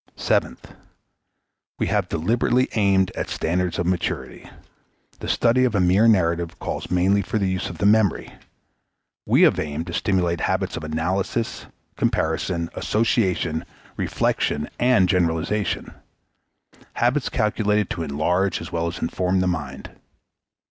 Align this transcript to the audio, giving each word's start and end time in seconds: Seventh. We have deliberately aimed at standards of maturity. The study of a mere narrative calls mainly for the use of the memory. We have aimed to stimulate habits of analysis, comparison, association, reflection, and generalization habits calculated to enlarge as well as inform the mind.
Seventh. 0.17 0.73
We 1.77 1.85
have 1.85 2.09
deliberately 2.09 2.69
aimed 2.73 3.11
at 3.11 3.29
standards 3.29 3.77
of 3.77 3.85
maturity. 3.85 4.49
The 5.19 5.27
study 5.27 5.63
of 5.63 5.75
a 5.75 5.79
mere 5.79 6.07
narrative 6.07 6.57
calls 6.57 6.89
mainly 6.89 7.21
for 7.21 7.37
the 7.37 7.47
use 7.47 7.69
of 7.69 7.77
the 7.77 7.85
memory. 7.85 8.33
We 9.27 9.43
have 9.43 9.59
aimed 9.59 9.85
to 9.85 9.93
stimulate 9.93 10.41
habits 10.41 10.75
of 10.75 10.83
analysis, 10.83 11.67
comparison, 11.97 12.71
association, 12.73 13.63
reflection, 13.95 14.71
and 14.79 15.07
generalization 15.07 15.93
habits 16.93 17.29
calculated 17.29 17.91
to 17.91 18.01
enlarge 18.01 18.59
as 18.59 18.71
well 18.71 18.87
as 18.87 19.03
inform 19.03 19.39
the 19.39 19.45
mind. 19.47 19.91